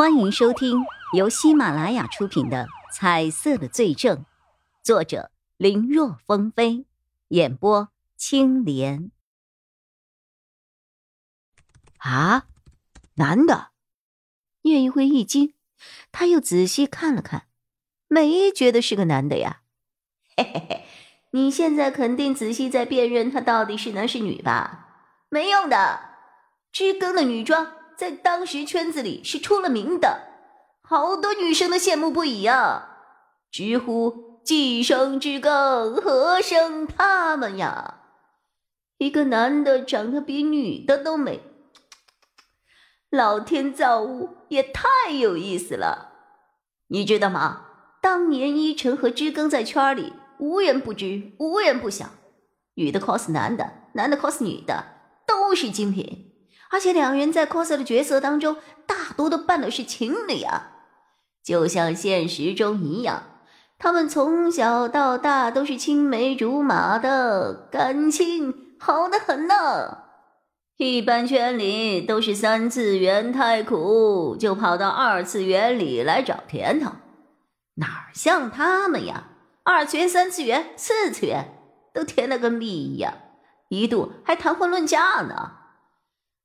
[0.00, 4.16] 欢迎收听由喜马拉雅出品的《彩色的罪证》，
[4.82, 6.86] 作者林若风飞，
[7.28, 9.10] 演播青莲。
[11.98, 12.46] 啊，
[13.16, 13.72] 男的！
[14.62, 15.52] 聂一辉一惊，
[16.10, 17.48] 他又仔细看了看，
[18.08, 19.60] 没觉得是个男的呀。
[20.34, 20.84] 嘿嘿嘿，
[21.32, 25.12] 你现在肯定仔细在辨认他到底是男是女吧？
[25.28, 26.00] 没用的，
[26.72, 27.76] 知更的女装。
[28.00, 30.22] 在当时圈子里是出了名的，
[30.80, 32.96] 好多女生都羡慕不已啊！
[33.52, 38.00] 直呼既生之更，何生他们呀？
[38.96, 41.42] 一个男的长得比女的都美，
[43.10, 46.10] 老天造物也太有意思了！
[46.86, 47.66] 你知道吗？
[48.00, 52.06] 当年依晨和知更在圈里无人不知，无人不晓，
[52.76, 54.86] 女的 cos 男的，男的 cos 女的，
[55.26, 56.29] 都是精品。
[56.70, 58.56] 而且两人在 cos 的角色当中，
[58.86, 60.70] 大多都扮的是情侣啊，
[61.42, 63.24] 就像现实中一样，
[63.76, 69.98] 他们从小到大都是青梅竹马的感情好的很呢。
[70.76, 76.92] 一般圈里都是三次元太苦，就跑到二次元里来找甜头，
[77.74, 79.24] 哪像他们呀？
[79.64, 81.52] 二次元、三次元、四次元
[81.92, 83.12] 都甜的跟蜜一样，
[83.68, 85.52] 一度还谈婚论嫁呢。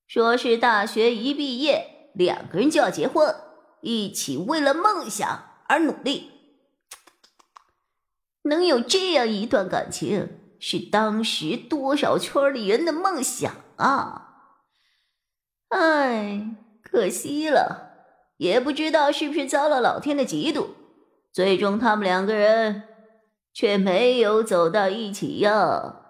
[0.08, 3.36] 说是大学一毕业，两个人就要结婚，
[3.82, 6.32] 一起为了梦想而努力。
[8.44, 14.22] 能有这样一段感情，是当时多少圈里人的梦想啊！
[15.70, 18.06] 哎，可惜了，
[18.38, 20.68] 也不知道是不是遭了老天的嫉妒，
[21.34, 22.84] 最终他们两个人
[23.52, 26.05] 却没有走到一起呀。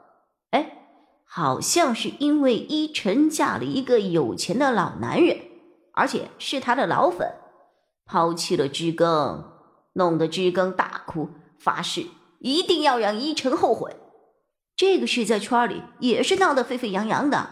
[1.37, 5.37] 好像是因为依晨嫁了一个有钱的老男人，
[5.91, 7.29] 而且是他的老粉，
[8.05, 9.43] 抛弃了知更，
[9.95, 12.05] 弄得知更大哭，发誓
[12.39, 13.97] 一定要让依晨后悔。
[14.77, 17.49] 这个事在圈里也是闹得沸沸扬扬的。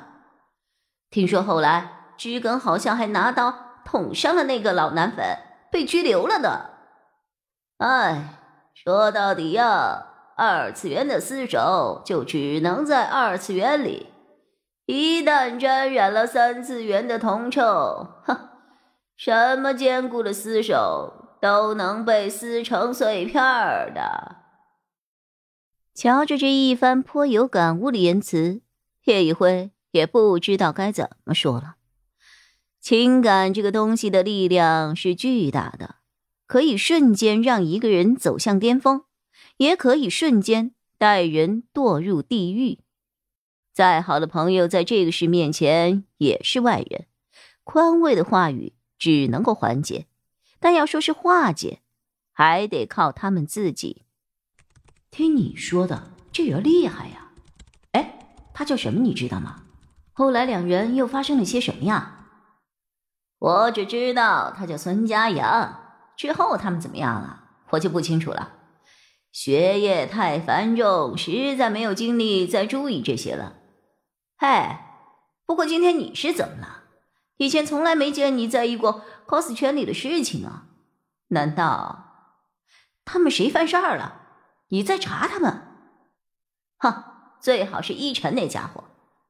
[1.09, 5.25] 听说后来知更好像还拿刀捅伤了那个老男粉，
[5.69, 6.69] 被拘留了呢。
[7.79, 8.39] 哎，
[8.73, 10.12] 说到底呀。
[10.35, 14.07] 二次元的厮守就只能在二次元里，
[14.85, 17.61] 一旦沾染了三次元的铜臭，
[18.23, 18.49] 哼，
[19.15, 23.41] 什么坚固的厮守都能被撕成碎片
[23.93, 24.37] 的。
[25.93, 28.61] 瞧着这一番颇有感悟的言辞，
[29.03, 31.75] 叶一辉也不知道该怎么说了。
[32.79, 35.97] 情感这个东西的力量是巨大的，
[36.47, 39.03] 可以瞬间让一个人走向巅峰。
[39.57, 42.79] 也可以瞬间带人堕入地狱。
[43.73, 47.07] 再好的朋友，在这个事面前也是外人。
[47.63, 50.07] 宽慰的话语只能够缓解，
[50.59, 51.81] 但要说是化解，
[52.31, 54.03] 还得靠他们自己。
[55.09, 57.31] 听你说的，这人厉害呀！
[57.93, 58.19] 哎，
[58.53, 58.99] 他叫什么？
[58.99, 59.63] 你知道吗？
[60.11, 62.27] 后来两人又发生了些什么呀？
[63.39, 65.79] 我只知道他叫孙家阳。
[66.15, 67.49] 之后他们怎么样了？
[67.71, 68.53] 我就不清楚了。
[69.33, 73.55] 学业太繁重，实在没有精力再注意这些了。
[74.37, 75.09] 嗨，
[75.47, 76.83] 不过今天你是怎么了？
[77.37, 80.67] 以前从来没见你在意过 cos 圈里的事情啊？
[81.29, 82.35] 难道
[83.03, 84.21] 他们谁犯事儿了？
[84.67, 85.63] 你在查他们？
[86.77, 87.03] 哼，
[87.41, 88.83] 最好是依晨那家伙，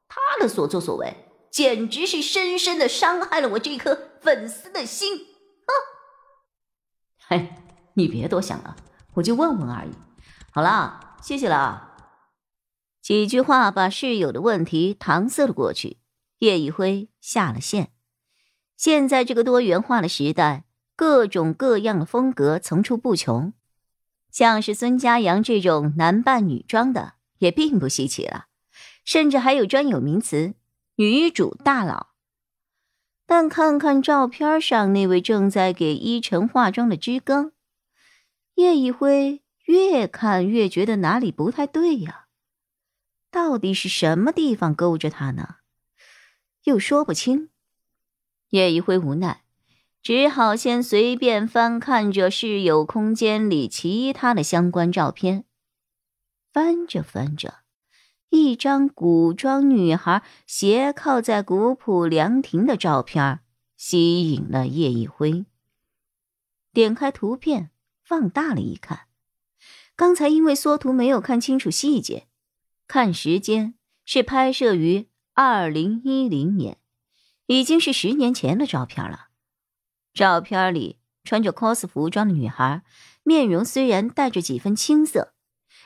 [0.09, 1.15] 他的所作所为
[1.49, 5.15] 简直是深深的伤害了我这颗粉丝的心。
[5.17, 5.73] 哼，
[7.25, 7.55] 嘿，
[7.93, 8.75] 你别多想了。
[9.15, 9.91] 我就问问而已，
[10.51, 11.91] 好了，谢谢了。
[13.01, 15.97] 几句话把室友的问题搪塞了过去。
[16.39, 17.91] 叶一辉下了线。
[18.75, 20.65] 现在这个多元化的时代，
[20.95, 23.53] 各种各样的风格层出不穷，
[24.29, 28.47] 像是孙家阳这种男扮女装的也并不稀奇了，
[29.05, 30.55] 甚至还有专有名词
[30.97, 32.07] “女主大佬”。
[33.25, 37.53] 但看看照片上那位正在给依晨化妆的知更。
[38.55, 42.27] 叶一辉越看越觉得哪里不太对呀，
[43.31, 45.55] 到底是什么地方勾着他呢？
[46.65, 47.49] 又说不清。
[48.49, 49.43] 叶一辉无奈，
[50.01, 55.45] 只好先随便翻看着室友空间里其他的相关照片。
[56.51, 57.61] 翻着翻着，
[58.29, 63.39] 一张古装女孩斜靠在古朴凉亭的照片
[63.75, 65.47] 吸引了叶一辉。
[66.71, 67.71] 点开图片。
[68.13, 69.07] 放大了一看，
[69.95, 72.27] 刚才因为缩图没有看清楚细节，
[72.87, 73.73] 看时间
[74.05, 76.77] 是拍摄于二零一零年，
[77.47, 79.29] 已经是十年前的照片了。
[80.13, 82.83] 照片里穿着 cos 服装的女孩，
[83.23, 85.33] 面容虽然带着几分青涩，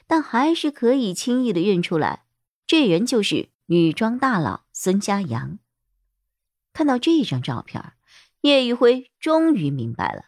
[0.06, 2.26] 但还是可以轻易的认出来，
[2.66, 5.60] 这人就是女装大佬孙佳阳。
[6.74, 7.94] 看到这张照片，
[8.42, 10.26] 叶一辉终于明白了，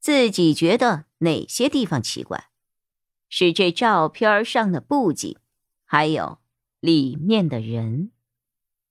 [0.00, 2.48] 自己觉得哪些地方奇怪，
[3.28, 5.36] 是这照片上的布景，
[5.84, 6.38] 还有
[6.80, 8.10] 里面的人。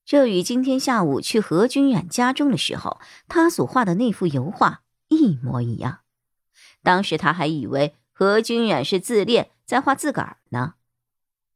[0.06, 6.02] 这与今天下午去何君远家中的时候，他所画的那幅油画一模一样。
[6.84, 10.76] 当时他还以为何君远是自恋，在画自个儿呢，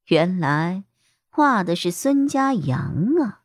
[0.08, 0.84] 原来
[1.30, 3.42] 画的是孙家阳啊！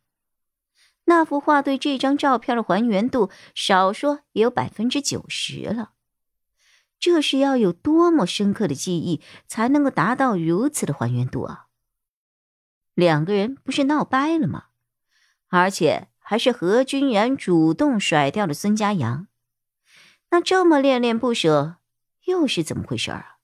[1.05, 5.93] 那幅画对这张照片的还原度，少说也有百分之九十了。
[6.99, 11.67] 这是要有多么深刻的记忆，才能够达到如此的还原度啊？
[12.95, 14.65] 两个人不是闹掰了吗？
[15.49, 19.29] 而且还是何君然主动甩掉了孙家阳，
[20.31, 21.77] 那这么恋恋不舍，
[22.25, 23.39] 又是怎么回事啊？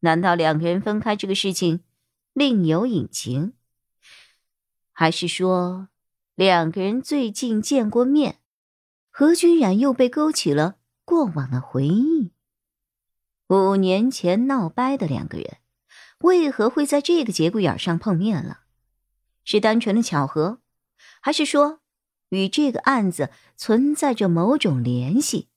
[0.00, 1.80] 难道两个人分开这个事情
[2.32, 3.54] 另有隐情？
[4.92, 5.88] 还是说
[6.34, 8.38] 两个人最近见过面，
[9.10, 12.30] 何君然又被勾起了过往的回忆？
[13.48, 15.56] 五年前闹掰的两个人，
[16.18, 18.60] 为何会在这个节骨眼上碰面了？
[19.42, 20.60] 是单纯的巧合？
[21.22, 21.80] 还是说，
[22.28, 25.48] 与这个案子存在着某种联系？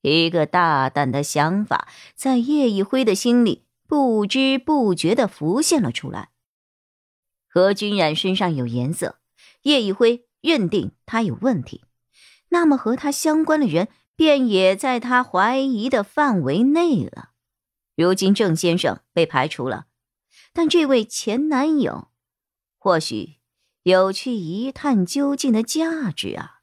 [0.00, 1.86] 一个大胆的想法
[2.16, 6.30] 在叶一辉的心里不知不觉的浮现了出来。
[7.46, 9.20] 何君染身上有颜色，
[9.62, 11.84] 叶一辉认定他有问题，
[12.48, 13.86] 那么和他相关的人
[14.20, 17.30] 便也在他怀疑的范围内了。
[17.96, 19.86] 如今郑先生被排除了，
[20.52, 22.10] 但这位前男友，
[22.76, 23.38] 或许……
[23.84, 26.60] 有去一探究竟的价值啊！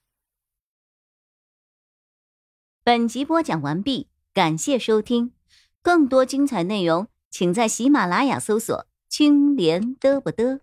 [2.83, 5.33] 本集播讲完毕，感谢收听，
[5.81, 10.59] 更多精彩内容，请在喜马拉雅搜索“青莲嘚不嘚”。